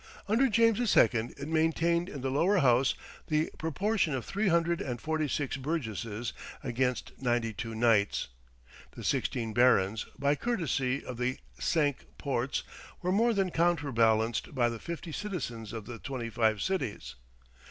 [0.27, 1.03] Under James II.
[1.03, 2.95] it maintained in the Lower House
[3.27, 8.27] the proportion of three hundred and forty six burgesses against ninety two knights.
[8.93, 12.63] The sixteen barons, by courtesy, of the Cinque Ports
[13.03, 17.13] were more than counterbalanced by the fifty citizens of the twenty five cities.